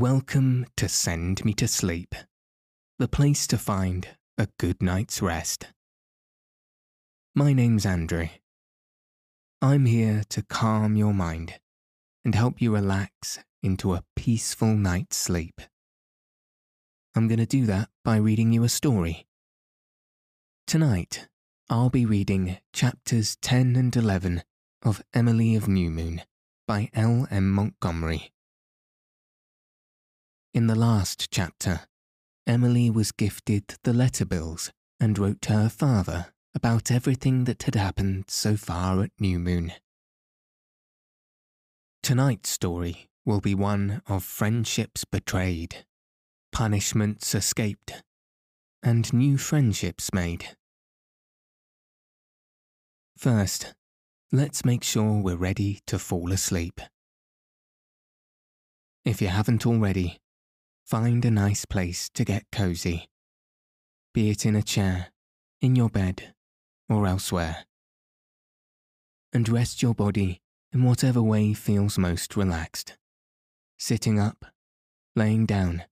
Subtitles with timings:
[0.00, 2.14] Welcome to Send Me to Sleep,
[2.98, 5.66] the place to find a good night's rest.
[7.34, 8.28] My name's Andrew.
[9.60, 11.60] I'm here to calm your mind
[12.24, 15.60] and help you relax into a peaceful night's sleep.
[17.14, 19.26] I'm going to do that by reading you a story.
[20.66, 21.28] Tonight,
[21.68, 24.44] I'll be reading chapters 10 and 11
[24.82, 26.22] of Emily of New Moon
[26.66, 27.28] by L.
[27.30, 27.50] M.
[27.50, 28.32] Montgomery.
[30.52, 31.82] In the last chapter,
[32.44, 37.76] Emily was gifted the letter bills and wrote to her father about everything that had
[37.76, 39.72] happened so far at New Moon.
[42.02, 45.84] Tonight's story will be one of friendships betrayed,
[46.50, 48.02] punishments escaped,
[48.82, 50.56] and new friendships made.
[53.16, 53.72] First,
[54.32, 56.80] let's make sure we're ready to fall asleep.
[59.04, 60.18] If you haven't already,
[60.90, 63.08] Find a nice place to get cozy,
[64.12, 65.12] be it in a chair,
[65.62, 66.34] in your bed,
[66.88, 67.64] or elsewhere.
[69.32, 70.40] And rest your body
[70.72, 72.96] in whatever way feels most relaxed.
[73.78, 74.46] Sitting up,
[75.14, 75.84] laying down,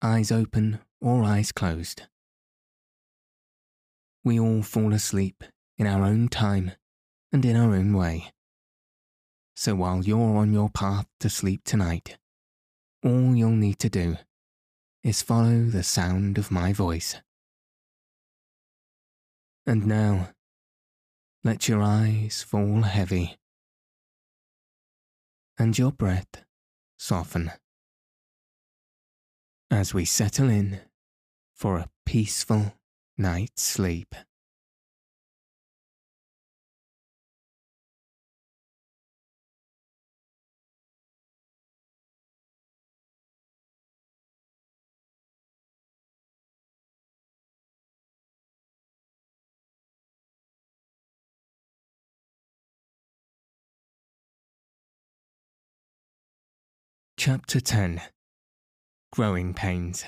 [0.00, 2.02] eyes open or eyes closed.
[4.22, 5.42] We all fall asleep
[5.76, 6.70] in our own time
[7.32, 8.30] and in our own way.
[9.56, 12.16] So while you're on your path to sleep tonight,
[13.04, 14.16] all you'll need to do
[15.02, 17.16] is follow the sound of my voice.
[19.66, 20.30] And now,
[21.42, 23.36] let your eyes fall heavy
[25.58, 26.42] and your breath
[26.98, 27.52] soften
[29.70, 30.80] as we settle in
[31.54, 32.74] for a peaceful
[33.18, 34.14] night's sleep.
[57.26, 58.02] Chapter 10
[59.10, 60.04] Growing Pains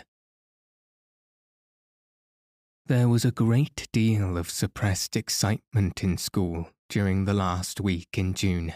[2.85, 8.35] There was a great deal of suppressed excitement in school during the last week in
[8.35, 8.75] June,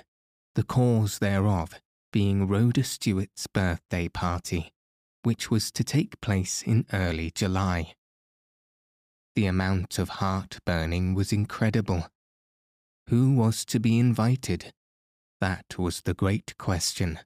[0.54, 1.82] the cause thereof
[2.14, 4.72] being Rhoda Stuart's birthday party,
[5.22, 7.92] which was to take place in early July.
[9.34, 12.08] The amount of heart-burning was incredible.
[13.10, 14.72] Who was to be invited?
[15.42, 17.18] That was the great question.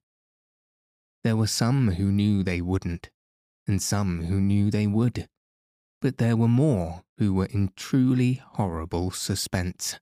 [1.24, 3.08] There were some who knew they wouldn't,
[3.66, 5.26] and some who knew they would,
[6.02, 9.98] but there were more who were in truly horrible suspense.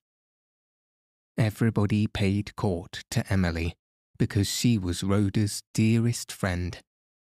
[1.38, 3.77] Everybody paid court to Emily
[4.19, 6.81] because she was Rhoda's dearest friend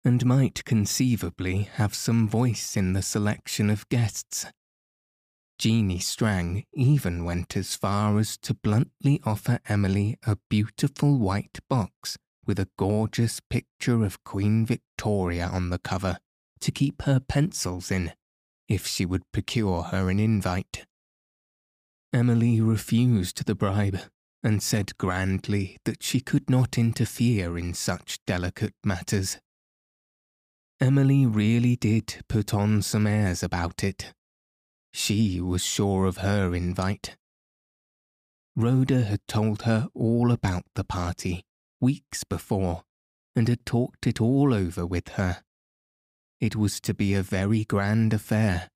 [0.02, 4.46] and might conceivably have some voice in the selection of guests.
[5.58, 12.16] Jeanie Strang even went as far as to bluntly offer Emily a beautiful white box
[12.46, 16.18] with a gorgeous picture of Queen Victoria on the cover
[16.60, 18.12] to keep her pencils in
[18.68, 20.86] if she would procure her an invite.
[22.12, 23.98] Emily refused the bribe
[24.42, 29.38] and said grandly that she could not interfere in such delicate matters.
[30.80, 34.12] Emily really did put on some airs about it.
[34.92, 37.16] She was sure of her invite.
[38.56, 41.44] Rhoda had told her all about the party
[41.84, 42.82] weeks before
[43.36, 45.42] and had talked it all over with her.
[46.40, 48.70] It was to be a very grand affair,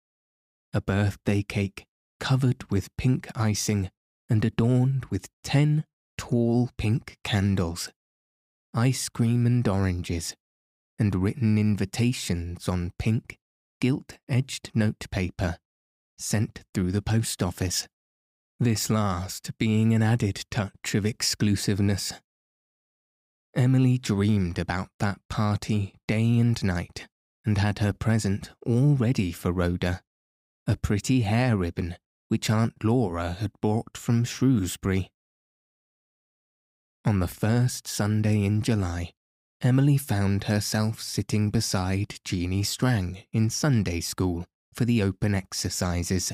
[0.75, 1.87] a birthday cake
[2.21, 3.88] covered with pink icing
[4.29, 5.87] and adorned with ten
[6.19, 7.91] tall pink candles,
[8.75, 10.35] ice cream and oranges,
[10.99, 13.38] and written invitations on pink,
[13.81, 15.56] gilt edged notepaper
[16.19, 17.88] sent through the post office.
[18.61, 22.12] This last being an added touch of exclusiveness.
[23.59, 27.09] Emily dreamed about that party day and night
[27.45, 30.01] and had her present all ready for Rhoda
[30.69, 31.97] a pretty hair ribbon
[32.29, 35.11] which Aunt Laura had brought from Shrewsbury.
[37.05, 39.11] On the first Sunday in July,
[39.61, 46.33] Emily found herself sitting beside Jeanie Strang in Sunday school for the open exercises.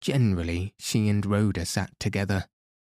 [0.00, 2.46] Generally, she and Rhoda sat together,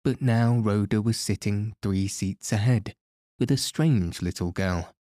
[0.07, 2.95] but now Rhoda was sitting three seats ahead
[3.39, 4.95] with a strange little girl,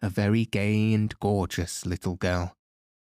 [0.00, 2.54] a very gay and gorgeous little girl,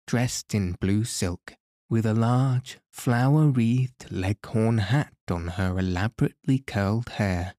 [0.05, 1.55] dressed in blue silk,
[1.89, 7.55] with a large, flower wreathed leghorn hat on her elaborately curled hair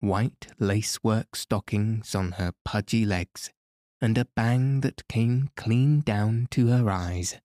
[0.00, 3.48] white lacework stockings on her pudgy legs,
[4.00, 7.36] and a bang that came clean down to her eyes.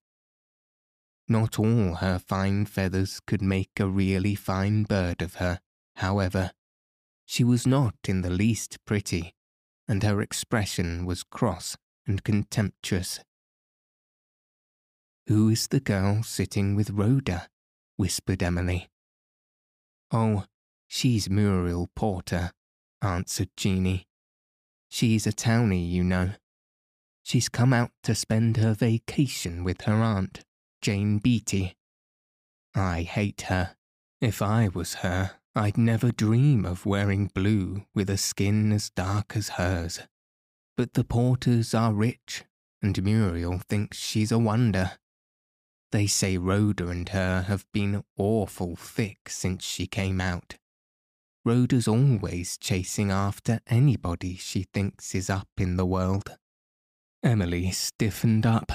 [1.30, 5.60] Not all her fine feathers could make a really fine bird of her,
[5.94, 6.50] however.
[7.24, 9.32] She was not in the least pretty,
[9.86, 13.20] and her expression was cross and contemptuous.
[15.28, 17.48] Who is the girl sitting with Rhoda?
[17.96, 18.90] whispered Emily.
[20.10, 20.46] Oh,
[20.88, 22.50] She's Muriel Porter,
[23.00, 24.08] answered Jeanie.
[24.88, 26.30] She's a townie, you know.
[27.22, 30.42] She's come out to spend her vacation with her aunt,
[30.82, 31.76] Jane Beatty.
[32.74, 33.76] I hate her.
[34.20, 39.36] If I was her, I'd never dream of wearing blue with a skin as dark
[39.36, 40.00] as hers.
[40.76, 42.44] But the Porters are rich,
[42.80, 44.92] and Muriel thinks she's a wonder.
[45.92, 50.56] They say Rhoda and her have been awful thick since she came out.
[51.44, 56.36] Rhoda's always chasing after anybody she thinks is up in the world.
[57.22, 58.72] Emily stiffened up.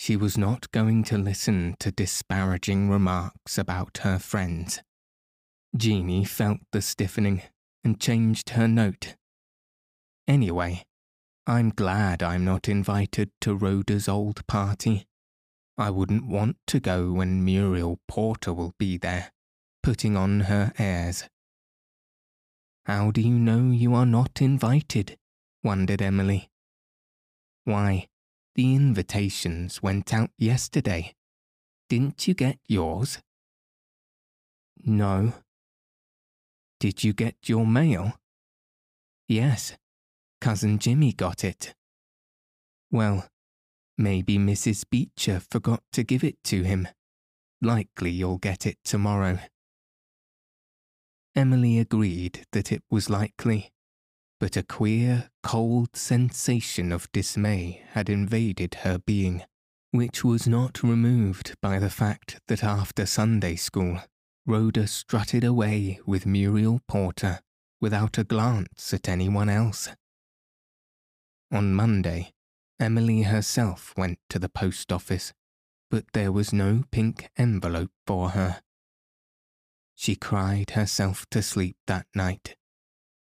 [0.00, 4.80] She was not going to listen to disparaging remarks about her friends.
[5.76, 7.42] Jeanie felt the stiffening
[7.82, 9.16] and changed her note.
[10.28, 10.84] Anyway,
[11.48, 15.08] I'm glad I'm not invited to Rhoda's old party.
[15.76, 19.32] I wouldn't want to go when Muriel Porter will be there,
[19.82, 21.24] putting on her airs.
[22.86, 25.18] How do you know you are not invited?
[25.64, 26.50] wondered Emily.
[27.64, 28.06] Why,
[28.58, 31.14] the invitations went out yesterday.
[31.88, 33.20] Didn't you get yours?
[34.84, 35.32] No.
[36.80, 38.14] Did you get your mail?
[39.28, 39.76] Yes,
[40.40, 41.72] Cousin Jimmy got it.
[42.90, 43.28] Well,
[43.96, 44.84] maybe Mrs.
[44.90, 46.88] Beecher forgot to give it to him.
[47.62, 49.38] Likely you'll get it tomorrow.
[51.36, 53.70] Emily agreed that it was likely,
[54.40, 59.42] but a queer, cold sensation of dismay had invaded her being,
[59.90, 64.00] which was not removed by the fact that after Sunday school,
[64.46, 67.40] Rhoda strutted away with Muriel Porter
[67.80, 69.90] without a glance at anyone else.
[71.50, 72.32] On Monday,
[72.78, 75.32] Emily herself went to the post office,
[75.90, 78.60] but there was no pink envelope for her.
[79.94, 82.56] She cried herself to sleep that night,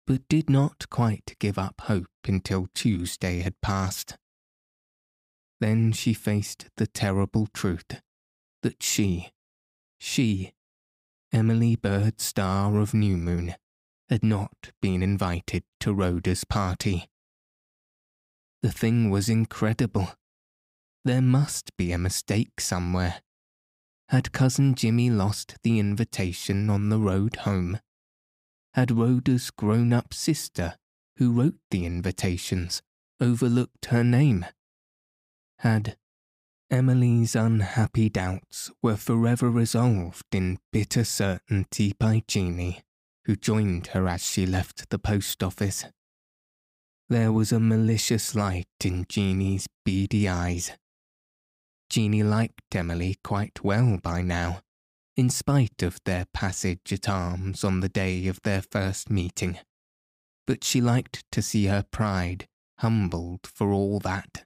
[0.07, 4.17] but did not quite give up hope until Tuesday had passed.
[5.59, 8.01] Then she faced the terrible truth
[8.63, 9.31] that she,
[9.99, 10.53] she,
[11.33, 13.55] Emily Byrd Starr of New Moon,
[14.09, 17.09] had not been invited to Rhoda's party.
[18.63, 20.13] The thing was incredible.
[21.03, 23.21] There must be a mistake somewhere.
[24.09, 27.79] Had Cousin Jimmy lost the invitation on the road home?
[28.77, 30.77] Had Rhoda's grown up sister,
[31.17, 32.81] who wrote the invitations,
[33.19, 34.45] overlooked her name?
[35.59, 35.97] Had
[36.69, 42.83] Emily's unhappy doubts were forever resolved in bitter certainty by Jeanie,
[43.25, 45.83] who joined her as she left the post office.
[47.09, 50.71] There was a malicious light in Jeanie's beady eyes
[51.89, 54.61] Jeanie liked Emily quite well by now,
[55.17, 59.57] in spite of their passage at arms on the day of their first meeting.
[60.45, 62.47] But she liked to see her pride
[62.79, 64.45] humbled for all that.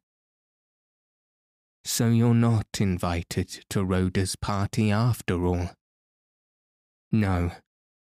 [1.83, 5.71] So you're not invited to Rhoda's party after all?
[7.11, 7.51] No,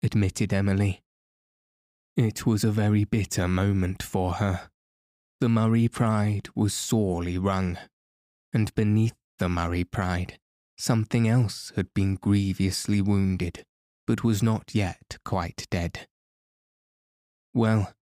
[0.03, 1.01] admitted Emily.
[2.17, 4.69] It was a very bitter moment for her.
[5.39, 7.77] The Murray pride was sorely wrung,
[8.51, 10.39] and beneath the Murray pride.
[10.77, 13.65] Something else had been grievously wounded,
[14.05, 16.07] but was not yet quite dead.
[17.53, 17.93] Well,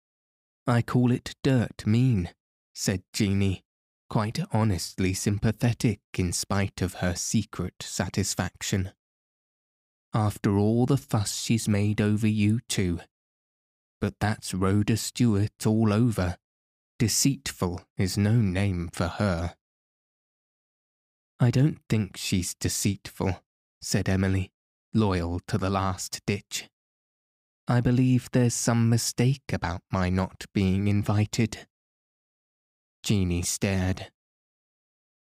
[0.66, 2.30] I call it dirt mean,
[2.74, 3.62] said Jeanie,
[4.10, 8.90] quite honestly sympathetic in spite of her secret satisfaction.
[10.12, 13.00] After all the fuss she's made over you too.
[14.00, 16.36] But that's Rhoda Stuart all over.
[16.98, 19.54] Deceitful is no name for her.
[21.40, 23.42] I don't think she's deceitful,
[23.82, 24.52] said Emily,
[24.92, 26.68] loyal to the last ditch.
[27.66, 31.66] I believe there's some mistake about my not being invited.
[33.02, 34.12] Jeanie stared.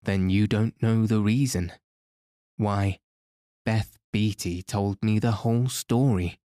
[0.02, 1.72] Then you don't know the reason.
[2.56, 2.98] Why,
[3.64, 6.40] Beth Beatty told me the whole story.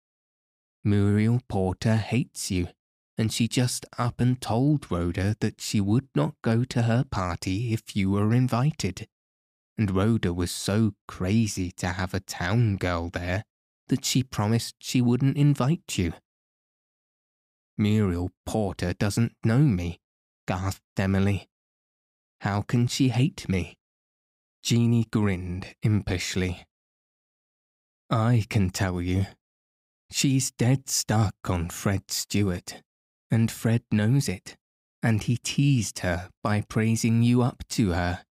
[0.82, 2.68] Muriel Porter hates you,
[3.16, 7.72] and she just up and told Rhoda that she would not go to her party
[7.72, 9.06] if you were invited.
[9.76, 13.44] And Rhoda was so crazy to have a town girl there
[13.88, 16.14] that she promised she wouldn't invite you.
[17.76, 20.00] Muriel Porter doesn't know me,
[20.46, 21.48] gasped Emily.
[22.40, 23.76] How can she hate me?
[24.62, 26.64] Jeanie grinned impishly.
[28.10, 29.26] I can tell you.
[30.10, 32.82] She's dead stuck on Fred Stuart,
[33.30, 34.56] and Fred knows it,
[35.02, 38.24] and he teased her by praising you up to her,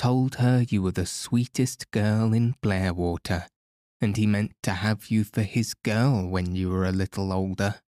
[0.00, 3.46] told her you were the sweetest girl in Blairwater,
[4.00, 7.82] and he meant to have you for his girl when you were a little older.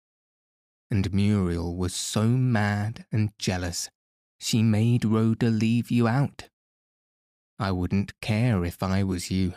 [0.91, 3.91] And Muriel was so mad and jealous,
[4.41, 6.49] she made Rhoda leave you out.
[7.59, 9.53] I wouldn't care if I was you.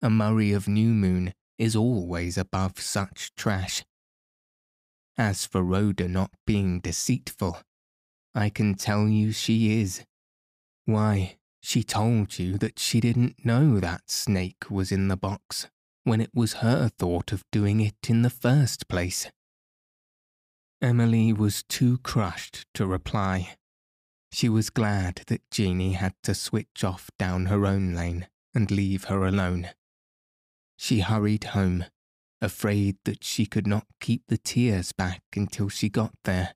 [0.00, 3.84] A Murray of New Moon is always above such trash.
[5.18, 7.58] As for Rhoda not being deceitful,
[8.34, 10.02] I can tell you she is.
[10.86, 15.68] Why, she told you that she didn't know that snake was in the box
[16.04, 19.30] when it was her thought of doing it in the first place.
[20.80, 23.56] Emily was too crushed to reply.
[24.30, 29.04] She was glad that Jeanie had to switch off down her own lane and leave
[29.04, 29.70] her alone.
[30.76, 31.86] She hurried home,
[32.40, 36.54] afraid that she could not keep the tears back until she got there.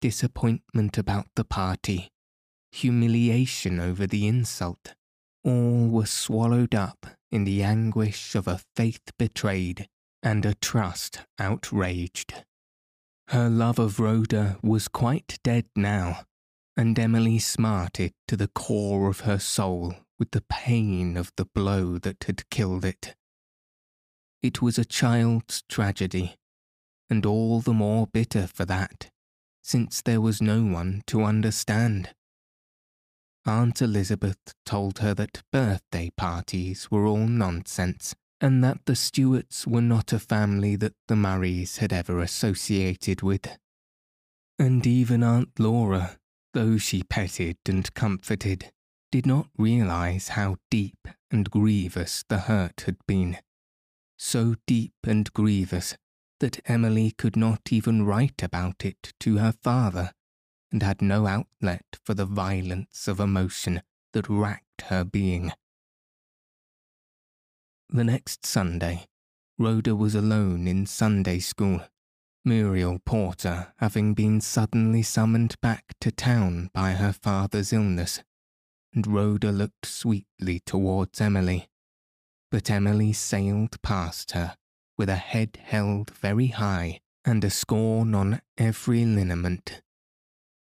[0.00, 2.10] Disappointment about the party,
[2.74, 4.94] humiliation over the insult,
[5.44, 9.88] all were swallowed up in the anguish of a faith betrayed
[10.22, 12.44] and a trust outraged.
[13.28, 16.24] Her love of Rhoda was quite dead now,
[16.76, 21.98] and Emily smarted to the core of her soul with the pain of the blow
[21.98, 23.14] that had killed it.
[24.42, 26.36] It was a child's tragedy,
[27.08, 29.10] and all the more bitter for that,
[29.62, 32.10] since there was no one to understand.
[33.46, 39.82] Aunt Elizabeth told her that birthday parties were all nonsense, and that the Stuarts were
[39.82, 43.58] not a family that the Murrays had ever associated with.
[44.58, 46.16] And even Aunt Laura,
[46.54, 48.72] though she petted and comforted,
[49.12, 53.38] did not realize how deep and grievous the hurt had been.
[54.18, 55.96] So deep and grievous
[56.40, 60.12] that Emily could not even write about it to her father
[60.74, 63.80] and had no outlet for the violence of emotion
[64.12, 65.52] that racked her being.
[67.88, 69.06] The next Sunday,
[69.56, 71.80] Rhoda was alone in Sunday school,
[72.44, 78.24] Muriel Porter having been suddenly summoned back to town by her father's illness,
[78.92, 81.68] and Rhoda looked sweetly towards Emily.
[82.50, 84.56] But Emily sailed past her
[84.98, 89.82] with a head held very high and a scorn on every lineament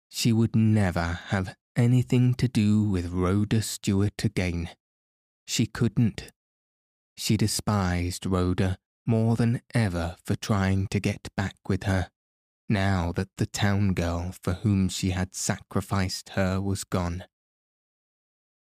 [0.08, 4.70] she would never have anything to do with Rhoda Stuart again.
[5.46, 6.32] She couldn't.
[7.16, 12.10] She despised Rhoda more than ever for trying to get back with her,
[12.68, 17.24] now that the town girl for whom she had sacrificed her was gone.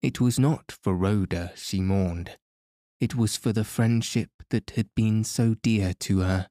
[0.01, 2.37] It was not for Rhoda she mourned.
[2.99, 6.47] It was for the friendship that had been so dear to her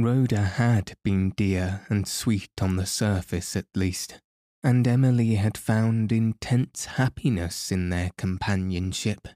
[0.00, 4.20] Rhoda had been dear and sweet on the surface at least,
[4.62, 9.26] and Emily had found intense happiness in their companionship.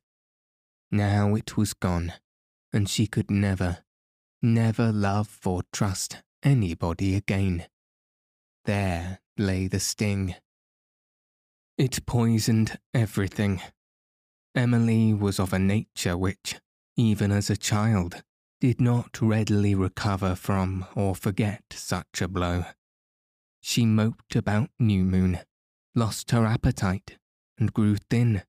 [0.92, 2.12] Now it was gone,
[2.72, 3.78] and she could never,
[4.40, 7.66] never love or trust anybody again.
[8.64, 10.36] There lay the sting.
[11.76, 13.60] It poisoned everything.
[14.54, 16.60] Emily was of a nature which,
[16.96, 18.22] even as a child,
[18.62, 22.64] did not readily recover from or forget such a blow.
[23.60, 25.40] She moped about New Moon,
[25.96, 27.16] lost her appetite,
[27.58, 28.44] and grew thin.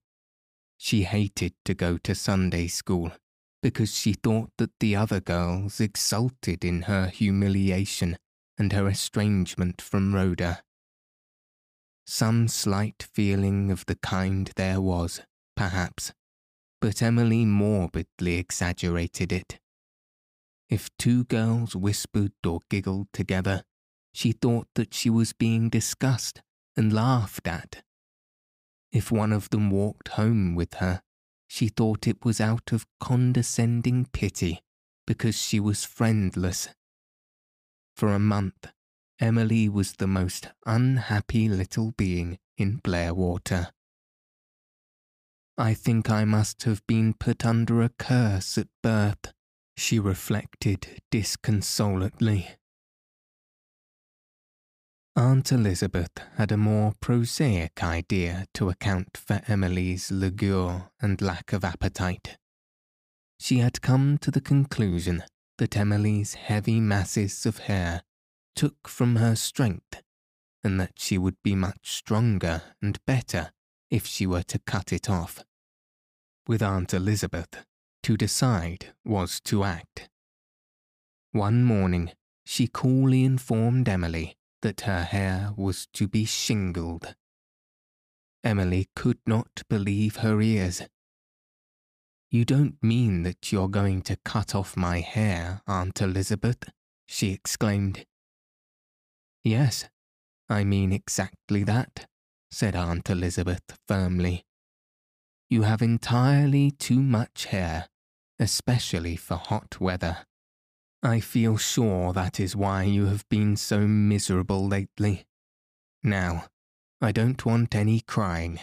[0.76, 3.10] She hated to go to Sunday school
[3.60, 8.16] because she thought that the other girls exulted in her humiliation
[8.56, 10.62] and her estrangement from Rhoda.
[12.06, 15.22] Some slight feeling of the kind there was,
[15.56, 16.12] perhaps,
[16.80, 19.58] but Emily morbidly exaggerated it.
[20.68, 23.64] If two girls whispered or giggled together,
[24.12, 26.40] she thought that she was being discussed
[26.76, 27.82] and laughed at.
[28.92, 31.02] If one of them walked home with her,
[31.48, 34.62] she thought it was out of condescending pity
[35.06, 36.68] because she was friendless.
[37.96, 38.68] For a month,
[39.20, 43.68] Emily was the most unhappy little being in Blairwater.
[45.58, 49.33] I think I must have been put under a curse at birth,
[49.76, 52.48] she reflected disconsolately.
[55.16, 61.64] Aunt Elizabeth had a more prosaic idea to account for Emily's languor and lack of
[61.64, 62.36] appetite.
[63.38, 65.22] She had come to the conclusion
[65.58, 68.02] that Emily's heavy masses of hair
[68.56, 70.02] took from her strength,
[70.64, 73.52] and that she would be much stronger and better
[73.90, 75.44] if she were to cut it off.
[76.48, 77.64] With Aunt Elizabeth,
[78.04, 80.10] to decide was to act.
[81.32, 82.12] One morning,
[82.44, 87.14] she coolly informed Emily that her hair was to be shingled.
[88.44, 90.82] Emily could not believe her ears.
[92.30, 96.62] You don't mean that you're going to cut off my hair, Aunt Elizabeth?
[97.06, 98.04] she exclaimed.
[99.42, 99.88] Yes,
[100.48, 102.06] I mean exactly that,
[102.50, 104.44] said Aunt Elizabeth firmly.
[105.48, 107.88] You have entirely too much hair,
[108.38, 110.26] especially for hot weather.
[111.02, 115.26] I feel sure that is why you have been so miserable lately.
[116.02, 116.46] Now,
[117.00, 118.60] I don't want any crying.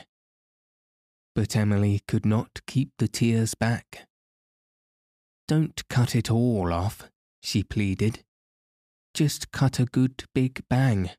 [1.36, 4.08] But Emily could not keep the tears back.
[5.48, 7.10] Don't cut it all off,
[7.44, 8.24] she pleaded.
[9.14, 11.12] Just cut a good big bang.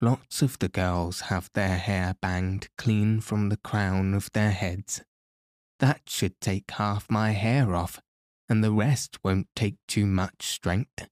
[0.00, 5.02] Lots of the girls have their hair banged clean from the crown of their heads.
[5.78, 8.00] That should take half my hair off
[8.48, 11.08] and the rest won't take too much strength.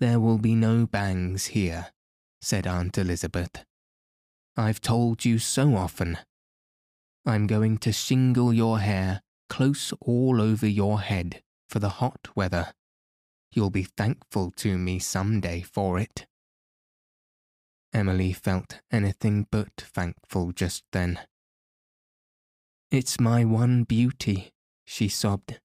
[0.00, 1.92] There will be no bangs here,
[2.40, 3.64] said Aunt Elizabeth.
[4.56, 6.18] I've told you so often.
[7.24, 12.72] I'm going to shingle your hair close all over your head for the hot weather.
[13.52, 16.26] You'll be thankful to me some day for it.
[17.92, 21.20] Emily felt anything but thankful just then.
[22.92, 24.52] It's my one beauty,
[24.84, 25.58] she sobbed.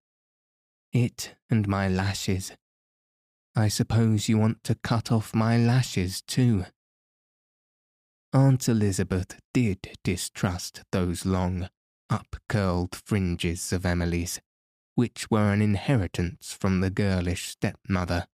[0.93, 2.53] It and my lashes.
[3.53, 6.63] I suppose you want to cut off my lashes too.
[8.31, 11.67] Aunt Elizabeth did distrust those long,
[12.09, 14.39] up-curled fringes of Emily's,
[14.95, 18.27] which were an inheritance from the girlish stepmother,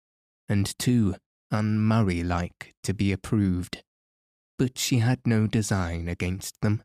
[0.48, 1.16] and too
[1.50, 3.84] un-Murray-like to be approved.
[4.60, 6.84] But she had no design against them.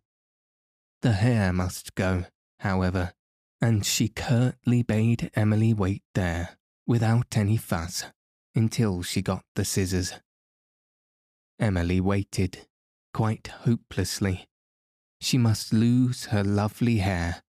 [1.02, 2.24] The hair must go,
[2.60, 3.12] however,
[3.60, 8.04] and she curtly bade Emily wait there, without any fuss,
[8.54, 10.14] until she got the scissors.
[11.60, 12.66] Emily waited,
[13.14, 14.48] quite hopelessly.
[15.20, 17.42] She must lose her lovely hair,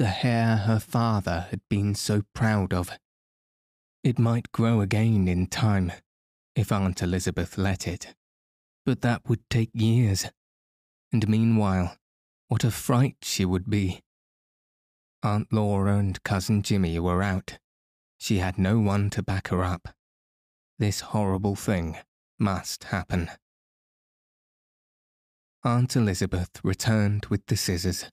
[0.00, 2.90] the hair her father had been so proud of.
[4.02, 5.92] It might grow again in time,
[6.56, 8.14] if Aunt Elizabeth let it,
[8.86, 10.30] but that would take years.
[11.12, 11.98] And meanwhile,
[12.50, 14.00] what a fright she would be
[15.22, 17.58] Aunt Laura and Cousin Jimmy were out.
[18.18, 19.90] She had no one to back her up.
[20.76, 21.98] This horrible thing
[22.40, 23.30] must happen.
[25.62, 28.10] Aunt Elizabeth returned with the scissors.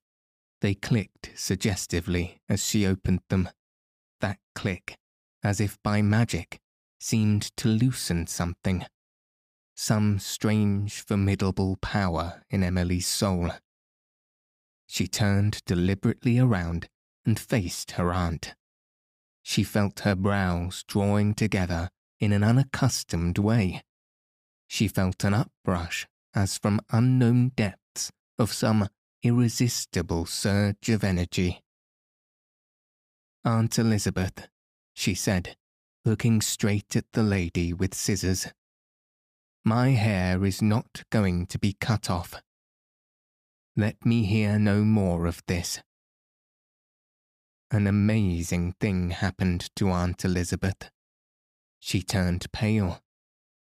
[0.61, 3.49] They clicked suggestively as she opened them.
[4.21, 4.97] That click,
[5.43, 6.59] as if by magic,
[6.99, 8.85] seemed to loosen something.
[9.75, 13.49] Some strange, formidable power in Emily's soul.
[14.87, 16.87] She turned deliberately around
[17.25, 18.55] and faced her aunt.
[19.43, 23.83] She felt her brows drawing together in an unaccustomed way.
[24.67, 28.89] She felt an uprush as from unknown depths of some
[29.23, 31.61] irresistible surge of energy.
[33.43, 34.47] Aunt Elizabeth,
[34.93, 35.55] she said,
[36.05, 38.47] looking straight at the lady with scissors.
[39.63, 42.41] My hair is not going to be cut off.
[43.79, 45.81] Let me hear no more of this
[47.69, 50.89] an amazing thing happened to Aunt Elizabeth.
[51.79, 53.03] She turned pale.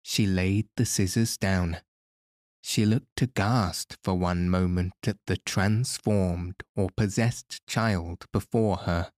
[0.03, 1.79] She laid the scissors down.
[2.63, 9.11] She looked aghast for one moment at the transformed or possessed child before her,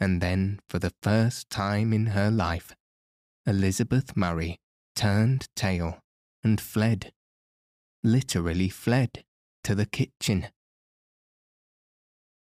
[0.00, 2.74] and then, for the first time in her life,
[3.46, 4.58] Elizabeth Murray
[4.94, 6.00] turned tail
[6.42, 7.12] and fled,
[8.02, 9.24] literally fled,
[9.64, 10.48] to the kitchen.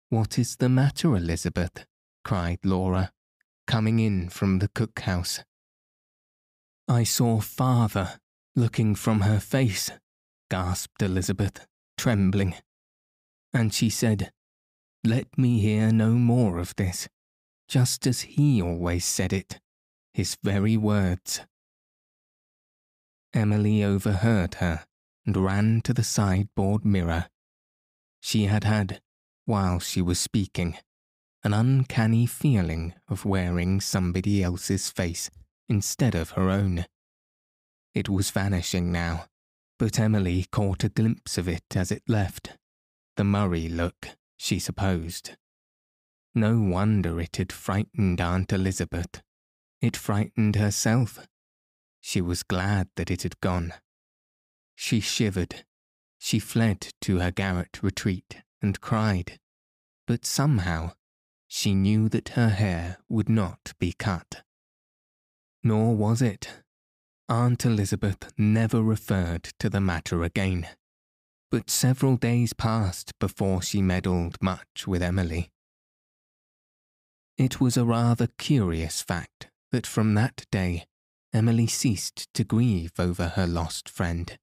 [0.10, 1.86] What is the matter, Elizabeth?
[2.23, 3.12] cried Laura,
[3.67, 5.43] coming in from the cookhouse.
[6.88, 8.19] I saw father
[8.56, 9.91] looking from her face,
[10.49, 11.65] gasped Elizabeth,
[11.97, 12.56] trembling.
[13.54, 14.32] And she said,
[15.04, 17.08] Let me hear no more of this.
[17.67, 19.60] just as he always said it,
[20.13, 21.41] his very words.
[23.34, 24.86] Emily overheard her
[25.25, 27.27] and ran to the sideboard mirror.
[28.21, 29.01] She had had,
[29.45, 30.77] while she was speaking,
[31.43, 35.29] an uncanny feeling of wearing somebody else's face
[35.67, 36.86] instead of her own.
[37.93, 39.25] It was vanishing now,
[39.77, 42.57] but Emily caught a glimpse of it as it left.
[43.17, 44.07] The Murray look,
[44.38, 45.36] she supposed.
[46.33, 49.21] No wonder it had frightened Aunt Elizabeth.
[49.81, 51.27] It frightened herself.
[52.01, 53.73] She was glad that it had gone.
[54.75, 55.65] She shivered.
[56.19, 59.39] She fled to her garret retreat and cried.
[60.07, 60.93] But somehow
[61.47, 64.43] she knew that her hair would not be cut.
[65.63, 66.49] Nor was it.
[67.29, 70.67] Aunt Elizabeth never referred to the matter again.
[71.51, 75.51] But several days passed before she meddled much with Emily.
[77.38, 80.86] It was a rather curious fact that from that day
[81.33, 84.38] Emily ceased to grieve over her lost friend.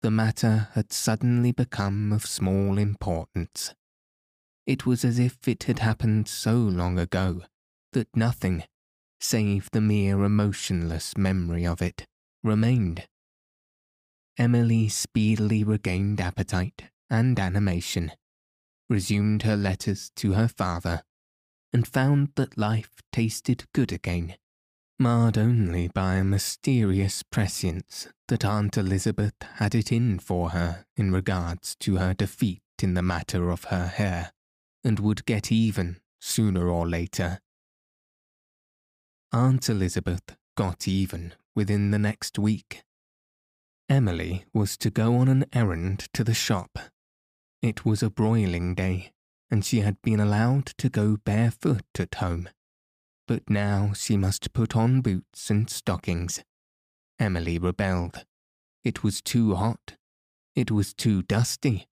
[0.00, 3.74] The matter had suddenly become of small importance.
[4.64, 7.42] It was as if it had happened so long ago
[7.94, 8.64] that nothing,
[9.20, 12.06] save the mere emotionless memory of it,
[12.44, 13.08] remained.
[14.36, 18.12] Emily speedily regained appetite and animation,
[18.88, 21.02] resumed her letters to her father,
[21.72, 24.36] and found that life tasted good again,
[24.98, 31.12] marred only by a mysterious prescience that Aunt Elizabeth had it in for her in
[31.12, 34.32] regards to her defeat in the matter of her hair,
[34.82, 37.38] and would get even sooner or later.
[39.32, 42.82] Aunt Elizabeth got even within the next week.
[43.88, 46.78] Emily was to go on an errand to the shop.
[47.62, 49.12] It was a broiling day,
[49.50, 52.48] and she had been allowed to go barefoot at home.
[53.28, 56.42] But now she must put on boots and stockings.
[57.20, 58.24] Emily rebelled.
[58.84, 59.96] It was too hot.
[60.56, 61.88] It was too dusty.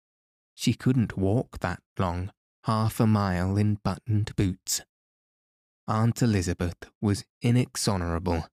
[0.55, 2.31] She couldn't walk that long,
[2.65, 4.83] half a mile in buttoned boots.
[5.89, 8.47] Aunt Elizabeth was inexorable.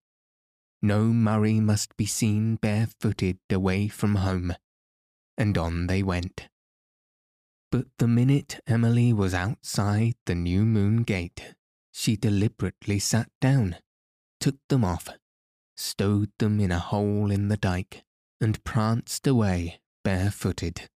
[0.81, 4.55] No Murray must be seen barefooted away from home.
[5.37, 6.47] And on they went.
[7.71, 11.53] But the minute Emily was outside the New Moon Gate,
[11.91, 13.75] she deliberately sat down,
[14.39, 15.09] took them off,
[15.75, 18.03] stowed them in a hole in the dike,
[18.39, 20.89] and pranced away barefooted.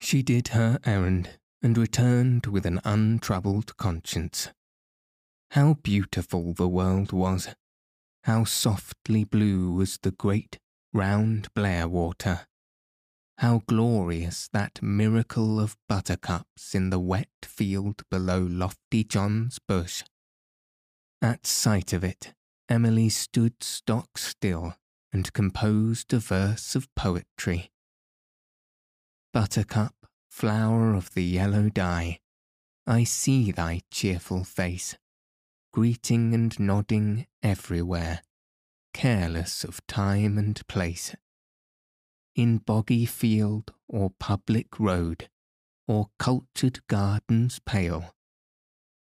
[0.00, 4.50] She did her errand and returned with an untroubled conscience.
[5.52, 7.48] How beautiful the world was!
[8.24, 10.58] How softly blue was the great,
[10.92, 12.46] round Blairwater!
[13.38, 20.02] How glorious that miracle of buttercups in the wet field below lofty John's bush!
[21.20, 22.32] At sight of it,
[22.68, 24.74] Emily stood stock still
[25.12, 27.70] and composed a verse of poetry.
[29.32, 29.94] Buttercup,
[30.30, 32.20] flower of the yellow dye,
[32.86, 34.96] I see thy cheerful face,
[35.72, 38.22] greeting and nodding everywhere,
[38.94, 41.14] careless of time and place
[42.36, 45.28] in boggy field or public road,
[45.88, 48.14] or cultured gardens pale.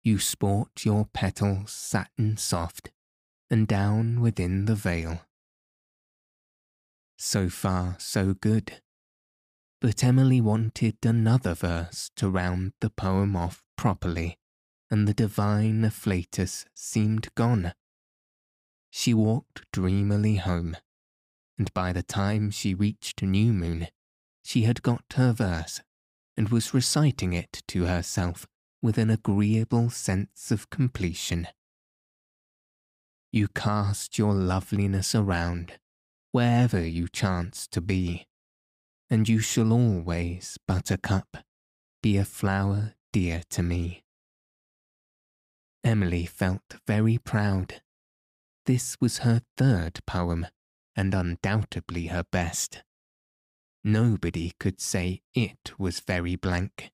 [0.03, 2.91] You sport your petals satin soft,
[3.49, 5.21] and down within the vale.
[7.17, 8.81] So far, so good.
[9.79, 14.39] But Emily wanted another verse to round the poem off properly,
[14.89, 17.73] and the divine afflatus seemed gone.
[18.89, 20.77] She walked dreamily home
[21.59, 23.89] and by the time she reached New Moon,
[24.43, 25.81] she had got her verse
[26.37, 28.47] and was reciting it to herself
[28.81, 31.49] with an agreeable sense of completion.
[33.33, 35.73] You cast your loveliness around
[36.31, 38.25] wherever you chance to be,
[39.09, 41.37] and you shall always, Buttercup,
[42.01, 44.03] be a flower dear to me.
[45.83, 47.81] Emily felt very proud.
[48.65, 50.47] This was her third poem
[50.95, 52.83] and undoubtedly her best.
[53.83, 56.91] Nobody could say it was very blank.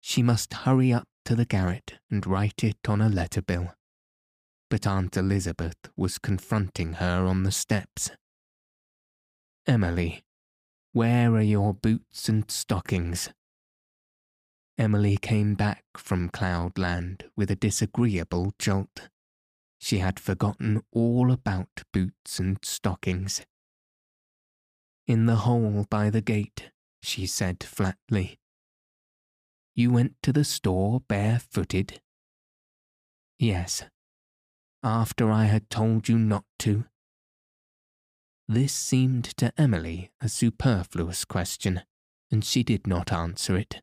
[0.00, 3.74] She must hurry up to the garret and write it on a letter bill.
[4.70, 8.10] But Aunt Elizabeth was confronting her on the steps.
[9.66, 10.22] Emily,
[10.92, 13.30] where are your boots and stockings?
[14.78, 19.08] Emily came back from Cloudland with a disagreeable jolt.
[19.78, 23.42] She had forgotten all about boots and stockings.
[25.06, 26.70] In the hole by the gate,
[27.02, 28.38] she said flatly.
[29.74, 32.00] You went to the store barefooted?
[33.38, 33.84] Yes.
[34.82, 36.84] After I had told you not to?
[38.48, 41.82] This seemed to Emily a superfluous question,
[42.30, 43.82] and she did not answer it.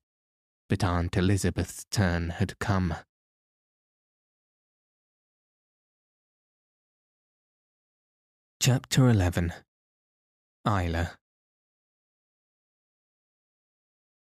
[0.67, 2.95] But Aunt Elizabeth's turn had come.
[8.67, 9.53] Chapter 11
[10.65, 11.09] Ilse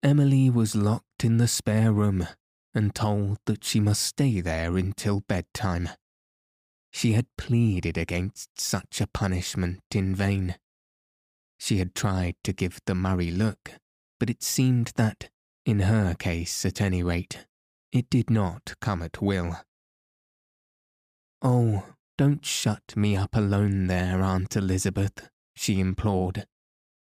[0.03, 2.27] Emily was locked in the spare room
[2.73, 5.91] and told that she must stay there until bedtime.
[6.91, 10.57] She had pleaded against such a punishment in vain.
[11.59, 13.73] She had tried to give the Murray look,
[14.19, 15.29] but it seemed that,
[15.67, 17.45] in her case at any rate,
[17.93, 19.59] it did not come at will.
[21.43, 26.47] Oh, don't shut me up alone there, Aunt Elizabeth, she implored.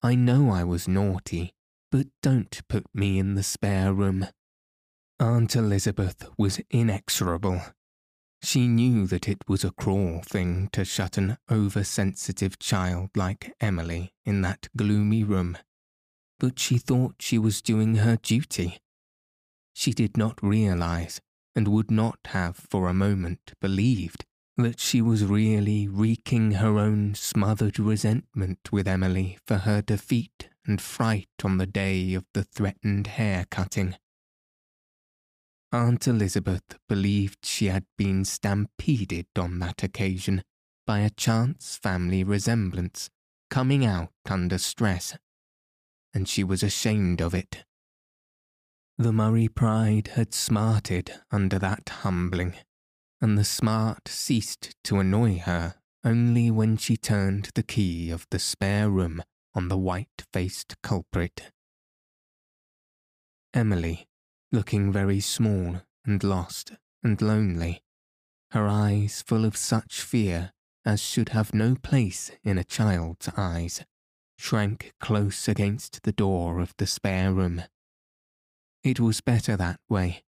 [0.02, 1.54] I know I was naughty,
[1.92, 4.28] but don't put me in the spare room.
[5.20, 7.62] Aunt Elizabeth was inexorable.
[8.44, 14.14] She knew that it was a cruel thing to shut an oversensitive child like Emily
[14.26, 15.58] in that gloomy room,
[16.40, 18.78] but she thought she was doing her duty.
[19.74, 21.22] She did not realize,
[21.56, 24.26] and would not have for a moment believed,
[24.58, 30.82] that she was really wreaking her own smothered resentment with Emily for her defeat and
[30.82, 33.96] fright on the day of the threatened hair cutting.
[35.72, 40.42] Aunt Elizabeth believed she had been stampeded on that occasion
[40.88, 43.10] by a chance family resemblance
[43.50, 45.18] coming out under stress,
[46.14, 47.66] and she was ashamed of it.
[48.98, 52.54] The Murray pride had smarted under that humbling,
[53.22, 58.40] and the smart ceased to annoy her only when she turned the key of the
[58.40, 59.24] spare room
[59.56, 61.52] on the white faced culprit.
[63.54, 64.08] Emily,
[64.52, 66.74] looking very small and lost
[67.04, 67.82] and lonely,
[68.52, 70.52] her eyes full of such fear
[70.86, 73.84] as should have no place in a child's eyes,
[74.38, 77.64] shrank close against the door of the spare room.
[78.84, 80.25] It was better that way.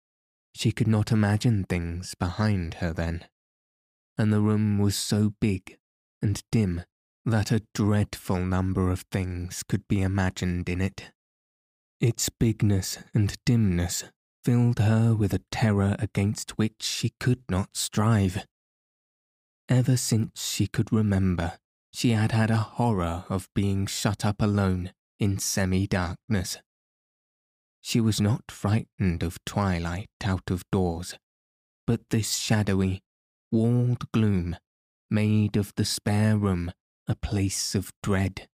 [0.54, 3.26] She could not imagine things behind her then.
[4.18, 5.78] And the room was so big
[6.22, 6.84] and dim
[7.26, 11.12] that a dreadful number of things could be imagined in it.
[12.00, 14.06] Its bigness and dimness
[14.44, 18.46] filled her with a terror against which she could not strive.
[19.70, 21.60] Ever since she could remember,
[21.94, 26.58] she had had a horror of being shut up alone in semi darkness.
[27.82, 31.16] She was not frightened of twilight out of doors,
[31.88, 33.02] but this shadowy,
[33.52, 34.56] walled gloom
[35.10, 36.72] made of the spare room
[37.08, 38.48] a place of dread.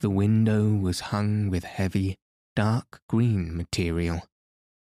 [0.00, 2.16] The window was hung with heavy,
[2.56, 4.22] dark green material,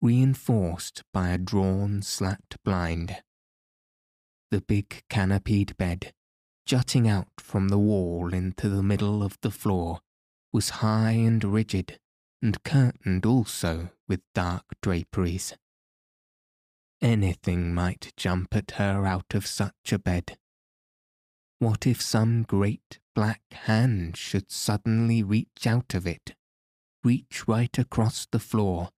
[0.01, 3.23] reinforced by a drawn slat blind.
[4.51, 6.13] The big canopied bed,
[6.65, 10.01] jutting out from the wall into the middle of the floor,
[10.53, 11.99] was high and rigid
[12.41, 15.55] and curtained also with dark draperies.
[17.01, 20.37] Anything might jump at her out of such a bed.
[21.59, 26.35] What if some great black hand should suddenly reach out of it,
[27.03, 28.89] reach right across the floor,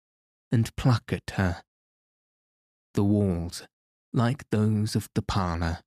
[0.50, 1.62] and pluck at her?
[2.94, 3.64] The walls,
[4.12, 5.81] like those of the parlour,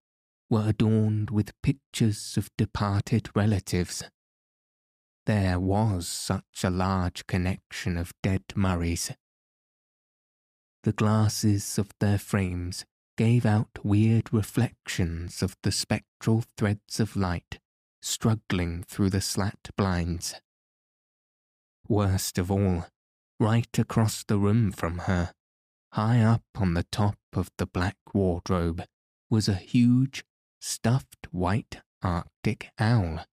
[0.49, 4.03] were adorned with pictures of departed relatives.
[5.25, 9.11] There was such a large connection of dead Murrays.
[10.83, 12.85] The glasses of their frames
[13.17, 17.59] gave out weird reflections of the spectral threads of light
[18.03, 20.35] struggling through the slat blinds.
[21.87, 22.85] Worst of all,
[23.39, 25.33] right across the room from her,
[25.93, 28.85] high up on the top of the black wardrobe,
[29.29, 30.23] was a huge,
[30.61, 33.25] stuffed white Arctic owl,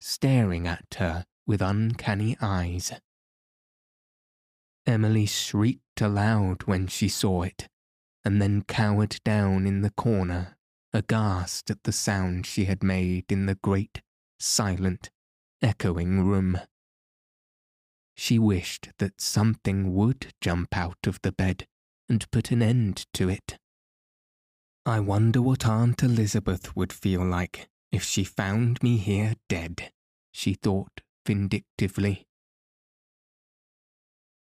[0.00, 2.94] staring at her with uncanny eyes.
[4.86, 7.68] Emily shrieked aloud when she saw it
[8.24, 10.56] and then cowered down in the corner,
[10.94, 14.00] aghast at the sound she had made in the great,
[14.40, 15.10] silent,
[15.60, 16.58] echoing room.
[18.16, 21.66] She wished that something would jump out of the bed
[22.08, 23.58] and put an end to it.
[24.86, 29.92] I wonder what Aunt Elizabeth would feel like if she found me here dead,
[30.32, 32.26] she thought vindictively.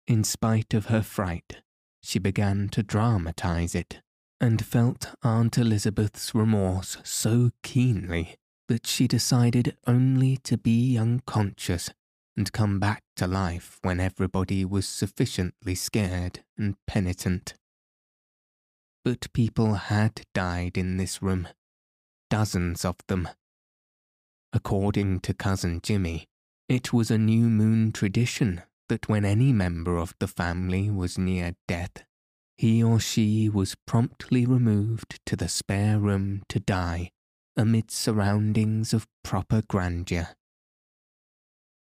[0.07, 1.63] In spite of her fright,
[2.03, 4.01] she began to dramatize it,
[4.41, 8.37] and felt Aunt Elizabeth's remorse so keenly
[8.69, 11.91] that she decided only to be unconscious
[12.37, 17.55] and come back to life when everybody was sufficiently scared and penitent.
[19.05, 21.49] but people had died in this room,
[22.29, 23.29] dozens of them.
[24.53, 26.27] According to Cousin Jimmy,
[26.71, 31.53] it was a new moon tradition that when any member of the family was near
[31.67, 32.05] death,
[32.57, 37.11] he or she was promptly removed to the spare room to die
[37.57, 40.29] amid surroundings of proper grandeur.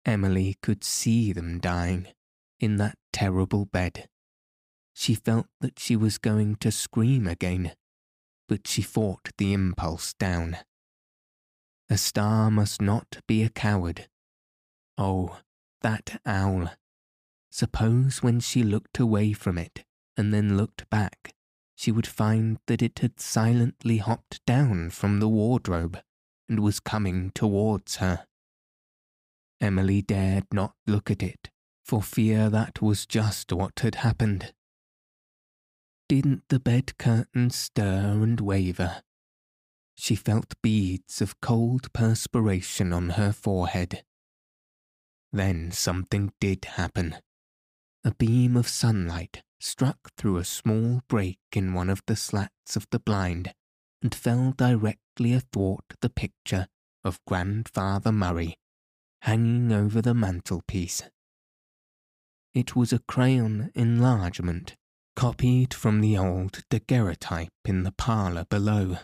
[0.05, 2.07] Emily could see them dying
[2.61, 4.09] in that terrible bed.
[4.94, 7.72] She felt that she was going to scream again,
[8.49, 10.59] but she fought the impulse down.
[11.90, 14.07] A star must not be a coward.
[14.98, 15.38] Oh,
[15.82, 16.70] that owl.
[17.50, 19.85] Suppose when she looked away from it
[20.16, 21.35] and then looked back,
[21.74, 25.98] she would find that it had silently hopped down from the wardrobe
[26.48, 28.26] and was coming towards her.
[29.61, 31.50] Emily dared not look at it,
[31.85, 34.52] for fear that was just what had happened.
[36.09, 39.02] Didn't the bed curtains stir and waver?
[39.94, 44.04] She felt beads of cold perspiration on her forehead.
[45.37, 47.16] Then something did happen.
[48.03, 52.87] A beam of sunlight struck through a small break in one of the slats of
[52.90, 53.53] the blind
[54.01, 56.68] and fell directly athwart the picture
[57.05, 58.57] of Grandfather Murray
[59.20, 61.03] hanging over the mantelpiece.
[62.55, 64.75] It was a crayon enlargement
[65.16, 69.01] copied from the old daguerreotype in the parlour below.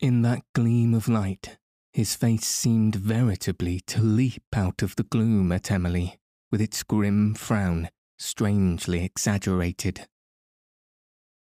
[0.00, 1.58] In that gleam of light,
[1.96, 6.18] his face seemed veritably to leap out of the gloom at Emily
[6.50, 10.06] with its grim frown strangely exaggerated.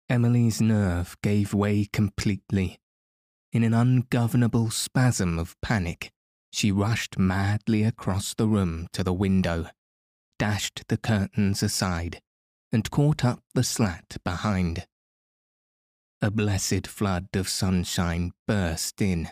[0.08, 2.80] Emily's nerve gave way completely.
[3.52, 6.10] In an ungovernable spasm of panic,
[6.50, 9.68] she rushed madly across the room to the window,
[10.40, 12.20] dashed the curtains aside,
[12.72, 14.88] and caught up the slat behind.
[16.20, 19.28] A blessed flood of sunshine burst in.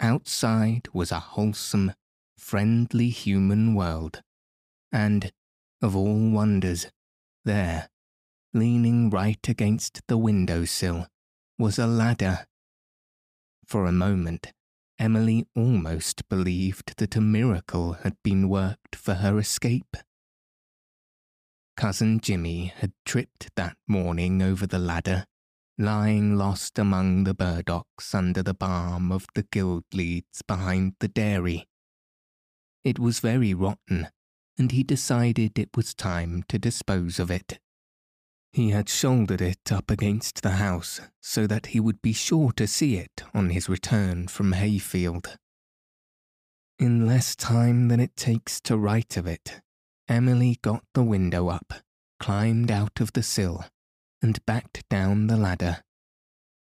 [0.00, 1.92] Outside was a wholesome,
[2.38, 4.22] friendly human world,
[4.92, 5.32] and
[5.80, 6.86] of all wonders,
[7.44, 7.88] there,
[8.52, 11.06] leaning right against the window sill,
[11.58, 12.46] was a ladder.
[13.64, 14.52] For a moment,
[14.98, 19.96] Emily almost believed that a miracle had been worked for her escape.
[21.76, 25.26] Cousin Jimmy had tripped that morning over the ladder,
[25.78, 31.68] lying lost among the burdocks under the balm of the Gileads behind the dairy.
[32.82, 34.08] It was very rotten,
[34.56, 37.58] and he decided it was time to dispose of it.
[38.52, 42.66] He had shouldered it up against the house so that he would be sure to
[42.66, 45.36] see it on his return from Hayfield.
[46.78, 49.60] In less time than it takes to write of it,
[50.08, 51.74] Emily got the window up,
[52.18, 53.64] climbed out of the sill,
[54.22, 55.82] and backed down the ladder.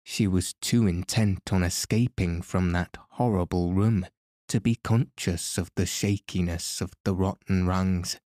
[0.03, 4.07] She was too intent on escaping from that horrible room
[4.49, 8.19] to be conscious of the shakiness of the rotten rungs.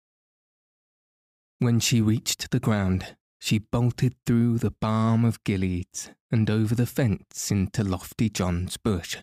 [1.61, 6.87] When she reached the ground, she bolted through the balm of Gileads and over the
[6.87, 9.19] fence into Lofty John's bush,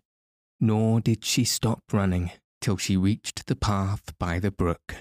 [0.59, 2.31] nor did she stop running
[2.61, 4.95] till she reached the path by the brook.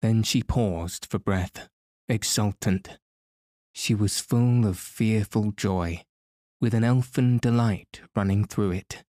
[0.00, 1.68] Then she paused for breath,
[2.08, 2.98] exultant.
[3.72, 6.04] She was full of fearful joy,
[6.60, 9.04] with an elfin delight running through it.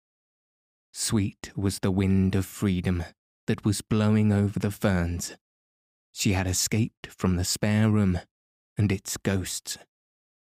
[0.92, 3.04] Sweet was the wind of freedom
[3.46, 5.36] that was blowing over the ferns.
[6.12, 8.18] She had escaped from the spare room
[8.78, 9.78] and its ghosts.